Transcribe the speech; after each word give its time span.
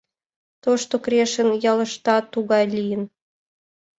Тошто 0.63 0.93
Крешын 1.05 1.49
ялыштат 1.71 2.23
тугай 2.33 2.65
лийын. 2.75 3.03